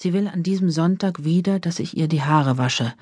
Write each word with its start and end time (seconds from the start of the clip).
Sie 0.00 0.12
will 0.12 0.28
an 0.28 0.44
diesem 0.44 0.70
Sonntag 0.70 1.24
wieder, 1.24 1.58
dass 1.58 1.80
ich 1.80 1.96
ihr 1.96 2.06
die 2.06 2.22
Haare 2.22 2.56
wasche, 2.56 2.94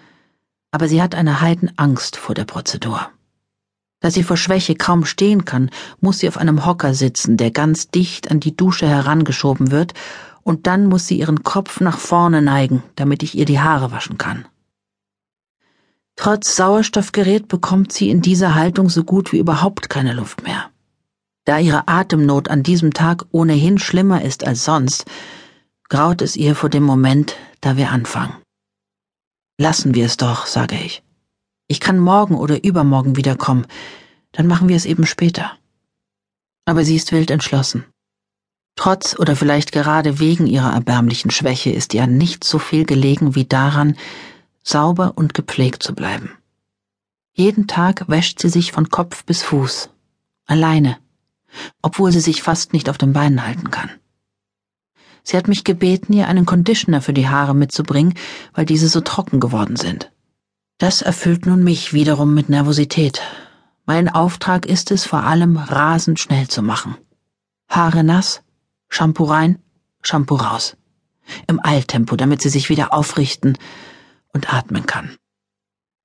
aber 0.70 0.88
sie 0.88 1.02
hat 1.02 1.14
eine 1.14 1.42
Heidenangst 1.42 2.16
vor 2.16 2.34
der 2.34 2.46
Prozedur. 2.46 3.10
Da 4.00 4.10
sie 4.10 4.22
vor 4.22 4.38
Schwäche 4.38 4.74
kaum 4.74 5.04
stehen 5.04 5.44
kann, 5.44 5.70
muss 6.00 6.20
sie 6.20 6.28
auf 6.28 6.38
einem 6.38 6.64
Hocker 6.64 6.94
sitzen, 6.94 7.36
der 7.36 7.50
ganz 7.50 7.88
dicht 7.88 8.30
an 8.30 8.40
die 8.40 8.56
Dusche 8.56 8.88
herangeschoben 8.88 9.70
wird, 9.70 9.92
und 10.42 10.66
dann 10.66 10.86
muss 10.86 11.06
sie 11.06 11.18
ihren 11.18 11.42
Kopf 11.42 11.80
nach 11.80 11.98
vorne 11.98 12.40
neigen, 12.40 12.82
damit 12.94 13.22
ich 13.22 13.36
ihr 13.36 13.44
die 13.44 13.60
Haare 13.60 13.90
waschen 13.90 14.16
kann. 14.16 14.46
Trotz 16.14 16.56
Sauerstoffgerät 16.56 17.46
bekommt 17.46 17.92
sie 17.92 18.08
in 18.08 18.22
dieser 18.22 18.54
Haltung 18.54 18.88
so 18.88 19.04
gut 19.04 19.32
wie 19.32 19.38
überhaupt 19.38 19.90
keine 19.90 20.14
Luft 20.14 20.44
mehr. 20.44 20.70
Da 21.44 21.58
ihre 21.58 21.88
Atemnot 21.88 22.48
an 22.48 22.62
diesem 22.62 22.94
Tag 22.94 23.26
ohnehin 23.32 23.78
schlimmer 23.78 24.22
ist 24.22 24.46
als 24.46 24.64
sonst, 24.64 25.04
graut 25.88 26.22
es 26.22 26.36
ihr 26.36 26.54
vor 26.54 26.68
dem 26.68 26.82
Moment, 26.82 27.36
da 27.60 27.76
wir 27.76 27.90
anfangen. 27.90 28.36
Lassen 29.58 29.94
wir 29.94 30.06
es 30.06 30.16
doch, 30.16 30.46
sage 30.46 30.76
ich. 30.76 31.02
Ich 31.68 31.80
kann 31.80 31.98
morgen 31.98 32.36
oder 32.36 32.62
übermorgen 32.64 33.16
wiederkommen, 33.16 33.66
dann 34.32 34.46
machen 34.46 34.68
wir 34.68 34.76
es 34.76 34.84
eben 34.84 35.06
später. 35.06 35.52
Aber 36.64 36.84
sie 36.84 36.96
ist 36.96 37.12
wild 37.12 37.30
entschlossen. 37.30 37.84
Trotz 38.76 39.18
oder 39.18 39.34
vielleicht 39.34 39.72
gerade 39.72 40.18
wegen 40.18 40.46
ihrer 40.46 40.72
erbärmlichen 40.72 41.30
Schwäche 41.30 41.70
ist 41.70 41.94
ihr 41.94 42.06
nicht 42.06 42.44
so 42.44 42.58
viel 42.58 42.84
gelegen 42.84 43.34
wie 43.34 43.46
daran, 43.46 43.96
sauber 44.62 45.12
und 45.16 45.32
gepflegt 45.32 45.82
zu 45.82 45.94
bleiben. 45.94 46.30
Jeden 47.32 47.66
Tag 47.66 48.08
wäscht 48.08 48.40
sie 48.40 48.48
sich 48.48 48.72
von 48.72 48.90
Kopf 48.90 49.24
bis 49.24 49.42
Fuß, 49.42 49.90
alleine, 50.46 50.98
obwohl 51.80 52.12
sie 52.12 52.20
sich 52.20 52.42
fast 52.42 52.72
nicht 52.72 52.90
auf 52.90 52.98
den 52.98 53.12
Beinen 53.12 53.46
halten 53.46 53.70
kann. 53.70 53.90
Sie 55.28 55.36
hat 55.36 55.48
mich 55.48 55.64
gebeten, 55.64 56.12
ihr 56.12 56.28
einen 56.28 56.46
Conditioner 56.46 57.02
für 57.02 57.12
die 57.12 57.28
Haare 57.28 57.52
mitzubringen, 57.52 58.14
weil 58.54 58.64
diese 58.64 58.86
so 58.86 59.00
trocken 59.00 59.40
geworden 59.40 59.74
sind. 59.74 60.12
Das 60.78 61.02
erfüllt 61.02 61.46
nun 61.46 61.64
mich 61.64 61.92
wiederum 61.92 62.32
mit 62.32 62.48
Nervosität. 62.48 63.20
Mein 63.86 64.08
Auftrag 64.08 64.66
ist 64.66 64.92
es, 64.92 65.04
vor 65.04 65.24
allem 65.24 65.56
rasend 65.56 66.20
schnell 66.20 66.46
zu 66.46 66.62
machen. 66.62 66.96
Haare 67.68 68.04
nass, 68.04 68.42
Shampoo 68.88 69.24
rein, 69.24 69.58
Shampoo 70.00 70.36
raus. 70.36 70.76
Im 71.48 71.58
Eiltempo, 71.60 72.14
damit 72.14 72.40
sie 72.40 72.48
sich 72.48 72.68
wieder 72.68 72.94
aufrichten 72.94 73.58
und 74.32 74.54
atmen 74.54 74.86
kann. 74.86 75.16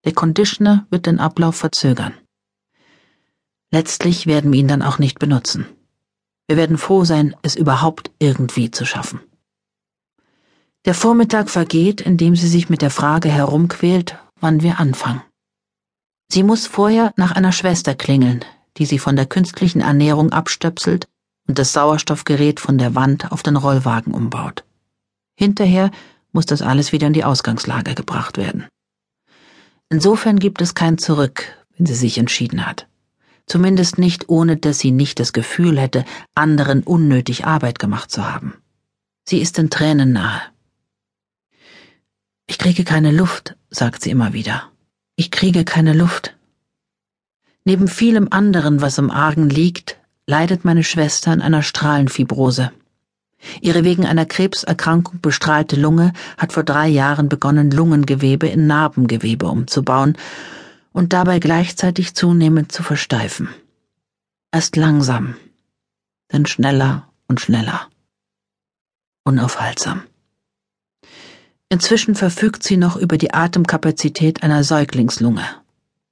Der 0.03 0.13
Conditioner 0.13 0.87
wird 0.89 1.05
den 1.05 1.19
Ablauf 1.19 1.55
verzögern. 1.55 2.15
Letztlich 3.69 4.25
werden 4.25 4.51
wir 4.51 4.59
ihn 4.59 4.67
dann 4.67 4.81
auch 4.81 4.97
nicht 4.97 5.19
benutzen. 5.19 5.67
Wir 6.51 6.57
werden 6.57 6.77
froh 6.77 7.05
sein, 7.05 7.33
es 7.43 7.55
überhaupt 7.55 8.11
irgendwie 8.19 8.71
zu 8.71 8.83
schaffen. 8.83 9.21
Der 10.83 10.93
Vormittag 10.93 11.49
vergeht, 11.49 12.01
indem 12.01 12.35
sie 12.35 12.49
sich 12.49 12.67
mit 12.67 12.81
der 12.81 12.89
Frage 12.89 13.29
herumquält, 13.29 14.17
wann 14.41 14.61
wir 14.61 14.77
anfangen. 14.77 15.21
Sie 16.29 16.43
muss 16.43 16.67
vorher 16.67 17.13
nach 17.15 17.31
einer 17.31 17.53
Schwester 17.53 17.95
klingeln, 17.95 18.43
die 18.75 18.85
sie 18.85 18.99
von 18.99 19.15
der 19.15 19.27
künstlichen 19.27 19.79
Ernährung 19.79 20.33
abstöpselt 20.33 21.07
und 21.47 21.57
das 21.57 21.71
Sauerstoffgerät 21.71 22.59
von 22.59 22.77
der 22.77 22.95
Wand 22.95 23.31
auf 23.31 23.43
den 23.43 23.55
Rollwagen 23.55 24.13
umbaut. 24.13 24.65
Hinterher 25.37 25.89
muss 26.33 26.47
das 26.47 26.61
alles 26.61 26.91
wieder 26.91 27.07
in 27.07 27.13
die 27.13 27.23
Ausgangslage 27.23 27.95
gebracht 27.95 28.35
werden. 28.35 28.67
Insofern 29.87 30.37
gibt 30.37 30.61
es 30.61 30.75
kein 30.75 30.97
Zurück, 30.97 31.45
wenn 31.77 31.85
sie 31.85 31.95
sich 31.95 32.17
entschieden 32.17 32.65
hat 32.65 32.87
zumindest 33.51 33.97
nicht 33.97 34.29
ohne 34.29 34.55
dass 34.55 34.79
sie 34.79 34.91
nicht 34.91 35.19
das 35.19 35.33
Gefühl 35.33 35.77
hätte, 35.77 36.05
anderen 36.35 36.83
unnötig 36.83 37.45
Arbeit 37.45 37.79
gemacht 37.79 38.09
zu 38.09 38.23
haben. 38.23 38.53
Sie 39.27 39.39
ist 39.39 39.57
den 39.57 39.69
Tränen 39.69 40.13
nahe. 40.13 40.41
Ich 42.47 42.57
kriege 42.57 42.85
keine 42.85 43.11
Luft, 43.11 43.57
sagt 43.69 44.03
sie 44.03 44.09
immer 44.09 44.31
wieder. 44.31 44.71
Ich 45.17 45.31
kriege 45.31 45.65
keine 45.65 45.91
Luft. 45.91 46.37
Neben 47.65 47.89
vielem 47.89 48.29
anderen, 48.31 48.79
was 48.79 48.97
im 48.97 49.11
Argen 49.11 49.49
liegt, 49.49 49.97
leidet 50.25 50.63
meine 50.63 50.85
Schwester 50.85 51.31
an 51.31 51.41
einer 51.41 51.61
Strahlenfibrose. 51.61 52.71
Ihre 53.59 53.83
wegen 53.83 54.05
einer 54.05 54.25
Krebserkrankung 54.25 55.19
bestrahlte 55.19 55.75
Lunge 55.75 56.13
hat 56.37 56.53
vor 56.53 56.63
drei 56.63 56.87
Jahren 56.87 57.27
begonnen, 57.27 57.69
Lungengewebe 57.69 58.47
in 58.47 58.65
Narbengewebe 58.65 59.47
umzubauen 59.47 60.15
und 60.93 61.13
dabei 61.13 61.39
gleichzeitig 61.39 62.15
zunehmend 62.15 62.71
zu 62.71 62.83
versteifen. 62.83 63.49
Erst 64.51 64.75
langsam, 64.75 65.35
dann 66.27 66.45
schneller 66.45 67.09
und 67.27 67.39
schneller. 67.39 67.87
Unaufhaltsam. 69.23 70.03
Inzwischen 71.69 72.15
verfügt 72.15 72.63
sie 72.63 72.75
noch 72.75 72.97
über 72.97 73.17
die 73.17 73.33
Atemkapazität 73.33 74.43
einer 74.43 74.63
Säuglingslunge, 74.63 75.45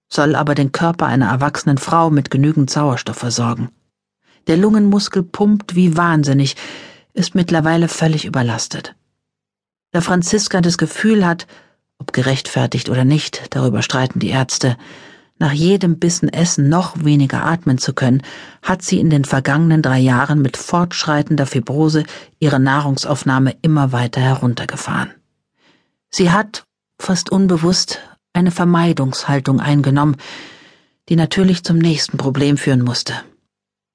soll 0.08 0.36
aber 0.36 0.56
den 0.56 0.72
Körper 0.72 1.08
einer 1.08 1.30
erwachsenen 1.30 1.78
Frau 1.78 2.10
mit 2.10 2.32
genügend 2.32 2.70
Sauerstoff 2.70 3.18
versorgen. 3.18 3.70
Der 4.48 4.56
Lungenmuskel 4.56 5.22
pumpt 5.22 5.76
wie 5.76 5.98
wahnsinnig, 5.98 6.56
ist 7.14 7.36
mittlerweile 7.36 7.90
völlig 7.90 8.24
überlastet. 8.24 8.96
Da 9.92 10.00
Franziska 10.02 10.62
das 10.62 10.78
Gefühl 10.78 11.26
hat, 11.26 11.46
ob 12.00 12.14
gerechtfertigt 12.14 12.90
oder 12.90 13.06
nicht, 13.06 13.44
darüber 13.52 13.84
streiten 13.84 14.20
die 14.20 14.30
Ärzte, 14.30 14.78
nach 15.40 15.54
jedem 15.54 16.00
Bissen 16.00 16.28
Essen 16.28 16.68
noch 16.68 17.06
weniger 17.06 17.46
atmen 17.46 17.78
zu 17.78 17.94
können, 17.94 18.24
hat 18.62 18.82
sie 18.82 19.00
in 19.00 19.10
den 19.10 19.24
vergangenen 19.24 19.82
drei 19.82 20.00
Jahren 20.00 20.42
mit 20.42 20.58
fortschreitender 20.58 21.46
Fibrose 21.46 22.04
ihre 22.40 22.60
Nahrungsaufnahme 22.60 23.56
immer 23.62 23.94
weiter 23.94 24.20
heruntergefahren. 24.20 25.12
Sie 26.10 26.32
hat, 26.32 26.66
fast 27.00 27.32
unbewusst, 27.32 28.00
eine 28.34 28.52
Vermeidungshaltung 28.52 29.62
eingenommen, 29.62 30.18
die 31.08 31.16
natürlich 31.16 31.64
zum 31.64 31.78
nächsten 31.78 32.18
Problem 32.18 32.58
führen 32.58 32.84
musste. 32.84 33.14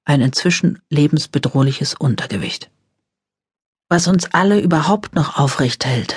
Ein 0.06 0.22
inzwischen 0.22 0.80
lebensbedrohliches 0.88 1.94
Untergewicht. 1.94 2.70
Was 3.90 4.08
uns 4.08 4.32
alle 4.32 4.60
überhaupt 4.60 5.14
noch 5.14 5.38
aufrecht 5.38 5.84
hält, 5.84 6.16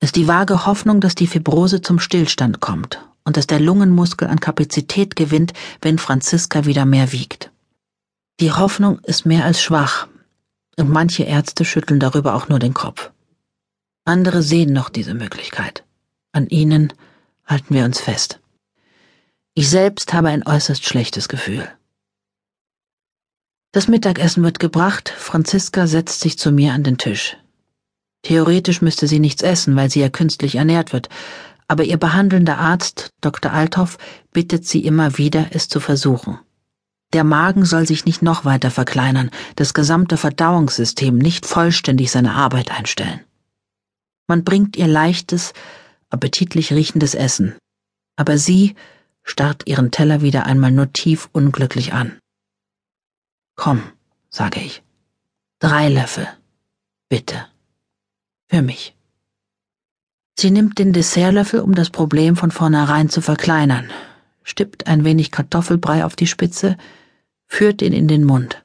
ist 0.00 0.16
die 0.16 0.28
vage 0.28 0.66
Hoffnung, 0.66 1.00
dass 1.00 1.14
die 1.14 1.26
Fibrose 1.26 1.80
zum 1.82 1.98
Stillstand 1.98 2.60
kommt 2.60 3.04
und 3.24 3.36
dass 3.36 3.46
der 3.46 3.60
Lungenmuskel 3.60 4.28
an 4.28 4.40
Kapazität 4.40 5.16
gewinnt, 5.16 5.52
wenn 5.82 5.98
Franziska 5.98 6.64
wieder 6.64 6.84
mehr 6.84 7.12
wiegt. 7.12 7.50
Die 8.40 8.52
Hoffnung 8.52 9.00
ist 9.00 9.26
mehr 9.26 9.44
als 9.44 9.60
schwach, 9.60 10.06
und 10.78 10.88
manche 10.88 11.24
Ärzte 11.24 11.64
schütteln 11.64 11.98
darüber 11.98 12.34
auch 12.34 12.48
nur 12.48 12.60
den 12.60 12.72
Kopf. 12.72 13.10
Andere 14.04 14.42
sehen 14.42 14.72
noch 14.72 14.88
diese 14.88 15.14
Möglichkeit. 15.14 15.84
An 16.32 16.46
ihnen 16.46 16.92
halten 17.44 17.74
wir 17.74 17.84
uns 17.84 18.00
fest. 18.00 18.40
Ich 19.54 19.68
selbst 19.68 20.12
habe 20.12 20.28
ein 20.28 20.46
äußerst 20.46 20.84
schlechtes 20.84 21.28
Gefühl. 21.28 21.68
Das 23.72 23.88
Mittagessen 23.88 24.44
wird 24.44 24.60
gebracht, 24.60 25.10
Franziska 25.10 25.86
setzt 25.86 26.20
sich 26.20 26.38
zu 26.38 26.52
mir 26.52 26.72
an 26.72 26.84
den 26.84 26.96
Tisch. 26.96 27.36
Theoretisch 28.22 28.82
müsste 28.82 29.06
sie 29.06 29.20
nichts 29.20 29.42
essen, 29.42 29.76
weil 29.76 29.90
sie 29.90 30.00
ja 30.00 30.08
künstlich 30.08 30.56
ernährt 30.56 30.92
wird, 30.92 31.08
aber 31.68 31.84
ihr 31.84 31.98
behandelnder 31.98 32.58
Arzt, 32.58 33.10
Dr. 33.20 33.52
Althoff, 33.52 33.98
bittet 34.32 34.66
sie 34.66 34.84
immer 34.84 35.18
wieder, 35.18 35.48
es 35.50 35.68
zu 35.68 35.80
versuchen. 35.80 36.38
Der 37.12 37.24
Magen 37.24 37.64
soll 37.64 37.86
sich 37.86 38.04
nicht 38.04 38.22
noch 38.22 38.44
weiter 38.44 38.70
verkleinern, 38.70 39.30
das 39.56 39.72
gesamte 39.72 40.16
Verdauungssystem 40.16 41.16
nicht 41.16 41.46
vollständig 41.46 42.10
seine 42.10 42.34
Arbeit 42.34 42.70
einstellen. 42.70 43.20
Man 44.26 44.44
bringt 44.44 44.76
ihr 44.76 44.88
leichtes, 44.88 45.54
appetitlich 46.10 46.72
riechendes 46.72 47.14
Essen, 47.14 47.56
aber 48.16 48.36
sie 48.36 48.74
starrt 49.22 49.66
ihren 49.66 49.90
Teller 49.90 50.20
wieder 50.20 50.44
einmal 50.46 50.70
nur 50.70 50.92
tief 50.92 51.28
unglücklich 51.32 51.92
an. 51.92 52.18
Komm, 53.56 53.82
sage 54.30 54.60
ich. 54.60 54.82
Drei 55.60 55.88
Löffel. 55.88 56.28
Bitte. 57.08 57.46
Für 58.48 58.62
mich. 58.62 58.96
Sie 60.38 60.50
nimmt 60.50 60.78
den 60.78 60.92
Dessertlöffel, 60.92 61.60
um 61.60 61.74
das 61.74 61.90
Problem 61.90 62.34
von 62.34 62.50
vornherein 62.50 63.10
zu 63.10 63.20
verkleinern, 63.20 63.90
stippt 64.42 64.86
ein 64.86 65.04
wenig 65.04 65.30
Kartoffelbrei 65.30 66.04
auf 66.04 66.16
die 66.16 66.26
Spitze, 66.26 66.78
führt 67.46 67.82
ihn 67.82 67.92
in 67.92 68.08
den 68.08 68.24
Mund, 68.24 68.64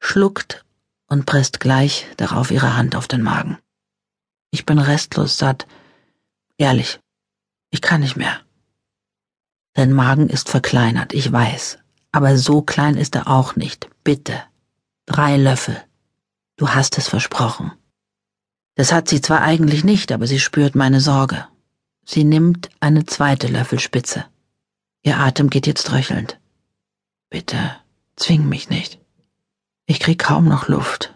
schluckt 0.00 0.64
und 1.06 1.26
presst 1.26 1.60
gleich 1.60 2.06
darauf 2.16 2.50
ihre 2.50 2.76
Hand 2.76 2.96
auf 2.96 3.06
den 3.06 3.22
Magen. 3.22 3.58
Ich 4.50 4.64
bin 4.64 4.78
restlos 4.78 5.36
satt. 5.36 5.66
Ehrlich, 6.56 7.00
ich 7.70 7.82
kann 7.82 8.00
nicht 8.00 8.16
mehr. 8.16 8.40
Dein 9.74 9.92
Magen 9.92 10.30
ist 10.30 10.48
verkleinert, 10.48 11.12
ich 11.12 11.30
weiß, 11.30 11.78
aber 12.12 12.38
so 12.38 12.62
klein 12.62 12.96
ist 12.96 13.16
er 13.16 13.28
auch 13.28 13.56
nicht. 13.56 13.90
Bitte. 14.02 14.40
Drei 15.04 15.36
Löffel. 15.36 15.76
Du 16.56 16.70
hast 16.70 16.96
es 16.96 17.08
versprochen. 17.08 17.72
Das 18.74 18.92
hat 18.92 19.08
sie 19.08 19.20
zwar 19.20 19.42
eigentlich 19.42 19.84
nicht, 19.84 20.10
aber 20.12 20.26
sie 20.26 20.40
spürt 20.40 20.74
meine 20.74 21.00
Sorge. 21.00 21.46
Sie 22.04 22.24
nimmt 22.24 22.70
eine 22.80 23.06
zweite 23.06 23.46
Löffelspitze. 23.46 24.24
Ihr 25.02 25.18
Atem 25.18 25.50
geht 25.50 25.66
jetzt 25.66 25.92
röchelnd. 25.92 26.38
Bitte, 27.30 27.58
zwing 28.16 28.48
mich 28.48 28.70
nicht. 28.70 28.98
Ich 29.86 30.00
krieg 30.00 30.18
kaum 30.18 30.46
noch 30.46 30.68
Luft. 30.68 31.14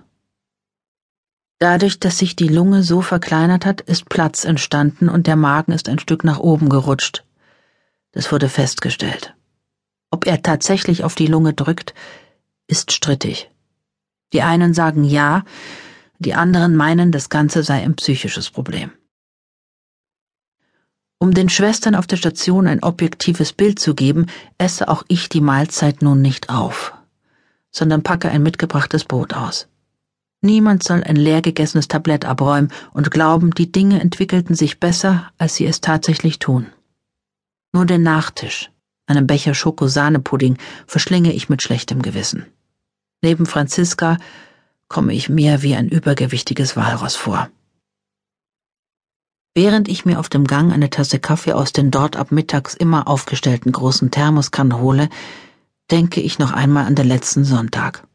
Dadurch, 1.59 1.99
dass 1.99 2.19
sich 2.19 2.37
die 2.37 2.49
Lunge 2.49 2.83
so 2.85 3.03
verkleinert 3.03 3.67
hat, 3.67 3.81
ist 3.81 4.09
Platz 4.09 4.45
entstanden 4.45 5.09
und 5.09 5.27
der 5.27 5.37
Magen 5.37 5.73
ist 5.73 5.89
ein 5.89 5.99
Stück 5.99 6.23
nach 6.23 6.39
oben 6.39 6.69
gerutscht. 6.69 7.25
Das 8.13 8.31
wurde 8.31 8.49
festgestellt. 8.49 9.35
Ob 10.11 10.27
er 10.27 10.43
tatsächlich 10.43 11.03
auf 11.03 11.15
die 11.15 11.27
Lunge 11.27 11.55
drückt, 11.55 11.95
ist 12.69 12.93
strittig. 12.93 13.51
Die 14.33 14.43
einen 14.43 14.73
sagen 14.75 15.03
ja, 15.03 15.45
die 16.19 16.35
anderen 16.35 16.77
meinen, 16.77 17.13
das 17.13 17.29
Ganze 17.29 17.63
sei 17.63 17.83
ein 17.83 17.97
psychisches 17.97 18.51
Problem. 18.51 18.91
Um 21.21 21.35
den 21.35 21.49
Schwestern 21.49 21.95
auf 21.95 22.07
der 22.07 22.17
Station 22.17 22.67
ein 22.67 22.83
objektives 22.83 23.53
Bild 23.53 23.79
zu 23.81 23.95
geben, 23.95 24.27
esse 24.57 24.89
auch 24.89 25.05
ich 25.09 25.29
die 25.29 25.41
Mahlzeit 25.41 26.01
nun 26.01 26.23
nicht 26.23 26.49
auf, 26.49 26.95
sondern 27.73 28.03
packe 28.05 28.29
ein 28.29 28.43
mitgebrachtes 28.43 29.05
Brot 29.05 29.35
aus. 29.35 29.69
Niemand 30.41 30.85
soll 30.85 31.03
ein 31.03 31.17
leer 31.17 31.43
gegessenes 31.43 31.89
Tablett 31.89 32.25
abräumen 32.25 32.73
und 32.93 33.11
glauben, 33.11 33.51
die 33.51 33.73
Dinge 33.73 34.01
entwickelten 34.01 34.55
sich 34.55 34.79
besser, 34.79 35.33
als 35.37 35.57
sie 35.57 35.67
es 35.67 35.81
tatsächlich 35.81 36.39
tun. 36.39 36.67
Nur 37.73 37.87
den 37.87 38.05
Nachtisch, 38.05 38.71
einen 39.07 39.27
Becher 39.27 39.55
Schokosahnepudding, 39.55 40.57
verschlinge 40.87 41.33
ich 41.33 41.49
mit 41.49 41.63
schlechtem 41.63 42.03
Gewissen. 42.03 42.47
Neben 43.23 43.47
Franziska 43.47 44.19
komme 44.89 45.13
ich 45.13 45.29
mir 45.29 45.63
wie 45.63 45.75
ein 45.75 45.89
übergewichtiges 45.89 46.77
Walross 46.77 47.17
vor. 47.17 47.51
Während 49.55 49.89
ich 49.89 50.05
mir 50.05 50.21
auf 50.21 50.29
dem 50.29 50.47
Gang 50.47 50.73
eine 50.73 50.89
Tasse 50.89 51.19
Kaffee 51.19 51.53
aus 51.53 51.73
den 51.73 51.91
dort 51.91 52.17
ab 52.17 52.31
mittags 52.31 52.75
immer 52.75 53.09
aufgestellten 53.09 53.73
großen 53.73 54.11
Thermoskannen 54.11 54.79
hole, 54.79 55.09
denke 55.91 56.21
ich 56.21 56.39
noch 56.39 56.53
einmal 56.53 56.87
an 56.87 56.95
den 56.95 57.09
letzten 57.09 57.45
Sonntag. 57.45 58.07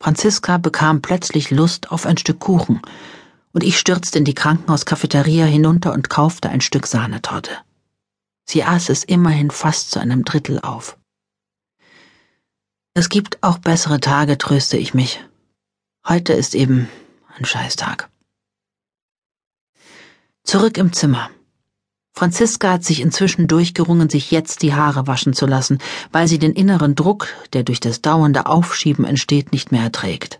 Franziska 0.00 0.58
bekam 0.58 1.02
plötzlich 1.02 1.50
Lust 1.50 1.90
auf 1.90 2.06
ein 2.06 2.18
Stück 2.18 2.38
Kuchen, 2.38 2.80
und 3.52 3.64
ich 3.64 3.78
stürzte 3.78 4.18
in 4.18 4.24
die 4.24 4.34
Krankenhauskafeteria 4.34 5.46
hinunter 5.46 5.92
und 5.94 6.10
kaufte 6.10 6.50
ein 6.50 6.60
Stück 6.60 6.86
Sahnetorte. 6.86 7.52
Sie 8.44 8.62
aß 8.62 8.90
es 8.90 9.02
immerhin 9.02 9.50
fast 9.50 9.90
zu 9.90 9.98
einem 9.98 10.24
Drittel 10.24 10.60
auf. 10.60 10.98
Es 12.94 13.08
gibt 13.08 13.42
auch 13.42 13.58
bessere 13.58 13.98
Tage, 13.98 14.38
tröste 14.38 14.76
ich 14.76 14.94
mich. 14.94 15.24
Heute 16.08 16.34
ist 16.34 16.54
eben 16.54 16.88
ein 17.36 17.44
Scheißtag. 17.44 18.08
Zurück 20.44 20.78
im 20.78 20.92
Zimmer. 20.92 21.30
Franziska 22.12 22.74
hat 22.74 22.84
sich 22.84 23.00
inzwischen 23.00 23.48
durchgerungen, 23.48 24.08
sich 24.08 24.30
jetzt 24.30 24.62
die 24.62 24.72
Haare 24.72 25.08
waschen 25.08 25.32
zu 25.32 25.46
lassen, 25.46 25.78
weil 26.12 26.28
sie 26.28 26.38
den 26.38 26.52
inneren 26.52 26.94
Druck, 26.94 27.26
der 27.52 27.64
durch 27.64 27.80
das 27.80 28.02
dauernde 28.02 28.46
Aufschieben 28.46 29.04
entsteht, 29.04 29.50
nicht 29.50 29.72
mehr 29.72 29.82
erträgt. 29.82 30.38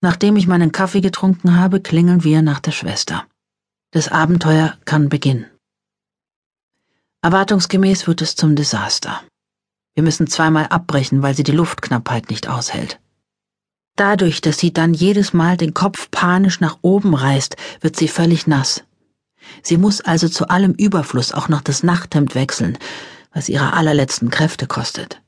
Nachdem 0.00 0.34
ich 0.34 0.48
meinen 0.48 0.72
Kaffee 0.72 1.00
getrunken 1.00 1.56
habe, 1.56 1.80
klingeln 1.80 2.24
wir 2.24 2.42
nach 2.42 2.58
der 2.58 2.72
Schwester. 2.72 3.26
Das 3.92 4.08
Abenteuer 4.08 4.76
kann 4.86 5.08
beginnen. 5.08 5.46
Erwartungsgemäß 7.22 8.08
wird 8.08 8.22
es 8.22 8.34
zum 8.34 8.56
Desaster. 8.56 9.22
Wir 9.94 10.02
müssen 10.02 10.26
zweimal 10.26 10.66
abbrechen, 10.66 11.22
weil 11.22 11.36
sie 11.36 11.44
die 11.44 11.52
Luftknappheit 11.52 12.28
nicht 12.28 12.48
aushält. 12.48 13.00
Dadurch, 13.98 14.40
dass 14.40 14.58
sie 14.58 14.72
dann 14.72 14.94
jedes 14.94 15.32
Mal 15.32 15.56
den 15.56 15.74
Kopf 15.74 16.08
panisch 16.12 16.60
nach 16.60 16.78
oben 16.82 17.16
reißt, 17.16 17.56
wird 17.80 17.96
sie 17.96 18.06
völlig 18.06 18.46
nass. 18.46 18.84
Sie 19.64 19.76
muss 19.76 20.00
also 20.00 20.28
zu 20.28 20.48
allem 20.48 20.72
Überfluss 20.72 21.32
auch 21.32 21.48
noch 21.48 21.62
das 21.62 21.82
Nachthemd 21.82 22.36
wechseln, 22.36 22.78
was 23.32 23.48
ihre 23.48 23.72
allerletzten 23.72 24.30
Kräfte 24.30 24.68
kostet. 24.68 25.20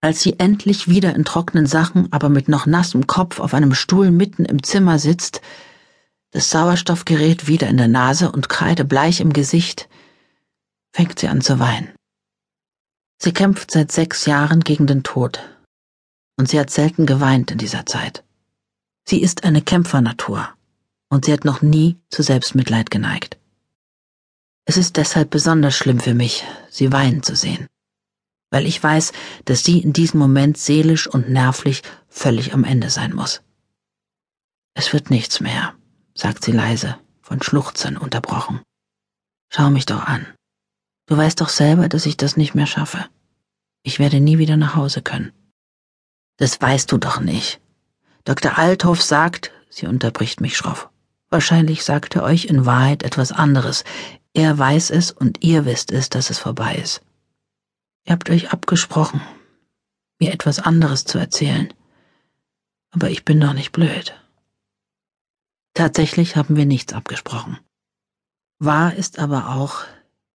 Als 0.00 0.22
sie 0.22 0.40
endlich 0.40 0.88
wieder 0.88 1.14
in 1.14 1.24
trockenen 1.24 1.66
Sachen, 1.66 2.12
aber 2.12 2.30
mit 2.30 2.48
noch 2.48 2.66
nassem 2.66 3.06
Kopf 3.06 3.38
auf 3.38 3.54
einem 3.54 3.74
Stuhl 3.74 4.10
mitten 4.10 4.44
im 4.44 4.64
Zimmer 4.64 4.98
sitzt, 4.98 5.40
das 6.32 6.50
Sauerstoffgerät 6.50 7.46
wieder 7.46 7.68
in 7.68 7.76
der 7.76 7.86
Nase 7.86 8.32
und 8.32 8.48
kreidebleich 8.48 9.20
im 9.20 9.32
Gesicht, 9.32 9.88
fängt 10.90 11.20
sie 11.20 11.28
an 11.28 11.42
zu 11.42 11.60
weinen. 11.60 11.92
Sie 13.22 13.32
kämpft 13.32 13.70
seit 13.70 13.92
sechs 13.92 14.26
Jahren 14.26 14.60
gegen 14.64 14.88
den 14.88 15.04
Tod 15.04 15.55
und 16.36 16.48
sie 16.48 16.60
hat 16.60 16.70
selten 16.70 17.06
geweint 17.06 17.50
in 17.50 17.58
dieser 17.58 17.86
Zeit. 17.86 18.24
Sie 19.04 19.22
ist 19.22 19.44
eine 19.44 19.62
Kämpfernatur, 19.62 20.48
und 21.08 21.24
sie 21.24 21.32
hat 21.32 21.44
noch 21.44 21.62
nie 21.62 21.96
zu 22.10 22.22
Selbstmitleid 22.22 22.90
geneigt. 22.90 23.38
Es 24.64 24.76
ist 24.76 24.96
deshalb 24.96 25.30
besonders 25.30 25.76
schlimm 25.76 26.00
für 26.00 26.14
mich, 26.14 26.44
sie 26.70 26.92
weinen 26.92 27.22
zu 27.22 27.36
sehen, 27.36 27.68
weil 28.50 28.66
ich 28.66 28.82
weiß, 28.82 29.12
dass 29.44 29.62
sie 29.62 29.78
in 29.78 29.92
diesem 29.92 30.18
Moment 30.18 30.58
seelisch 30.58 31.06
und 31.06 31.28
nervlich 31.28 31.82
völlig 32.08 32.52
am 32.52 32.64
Ende 32.64 32.90
sein 32.90 33.14
muss. 33.14 33.42
Es 34.74 34.92
wird 34.92 35.10
nichts 35.10 35.40
mehr, 35.40 35.74
sagt 36.14 36.44
sie 36.44 36.52
leise, 36.52 36.98
von 37.22 37.42
Schluchzen 37.42 37.96
unterbrochen. 37.96 38.60
Schau 39.50 39.70
mich 39.70 39.86
doch 39.86 40.02
an. 40.02 40.26
Du 41.06 41.16
weißt 41.16 41.40
doch 41.40 41.48
selber, 41.48 41.88
dass 41.88 42.06
ich 42.06 42.16
das 42.16 42.36
nicht 42.36 42.54
mehr 42.54 42.66
schaffe. 42.66 43.06
Ich 43.84 44.00
werde 44.00 44.20
nie 44.20 44.38
wieder 44.38 44.56
nach 44.56 44.74
Hause 44.74 45.00
können. 45.00 45.32
Das 46.36 46.60
weißt 46.60 46.90
du 46.92 46.98
doch 46.98 47.20
nicht. 47.20 47.60
Dr. 48.24 48.58
Althoff 48.58 49.02
sagt, 49.02 49.52
sie 49.70 49.86
unterbricht 49.86 50.40
mich 50.40 50.56
schroff. 50.56 50.90
Wahrscheinlich 51.30 51.84
sagt 51.84 52.16
er 52.16 52.22
euch 52.22 52.46
in 52.46 52.66
Wahrheit 52.66 53.02
etwas 53.02 53.32
anderes. 53.32 53.84
Er 54.34 54.56
weiß 54.58 54.90
es 54.90 55.10
und 55.10 55.42
ihr 55.42 55.64
wisst 55.64 55.90
es, 55.92 56.08
dass 56.08 56.30
es 56.30 56.38
vorbei 56.38 56.76
ist. 56.76 57.02
Ihr 58.04 58.12
habt 58.12 58.30
euch 58.30 58.52
abgesprochen, 58.52 59.20
mir 60.20 60.32
etwas 60.32 60.60
anderes 60.60 61.04
zu 61.04 61.18
erzählen. 61.18 61.72
Aber 62.90 63.10
ich 63.10 63.24
bin 63.24 63.40
doch 63.40 63.52
nicht 63.52 63.72
blöd. 63.72 64.14
Tatsächlich 65.74 66.36
haben 66.36 66.56
wir 66.56 66.66
nichts 66.66 66.92
abgesprochen. 66.92 67.58
Wahr 68.58 68.94
ist 68.94 69.18
aber 69.18 69.50
auch, 69.50 69.84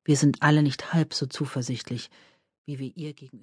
wir 0.04 0.18
sind 0.18 0.44
alle 0.44 0.62
nicht 0.62 0.94
halb 0.94 1.14
so 1.14 1.26
zuversichtlich, 1.26 2.10
wie 2.66 2.78
wir 2.78 2.96
ihr 2.96 3.14
gegenüber 3.14 3.40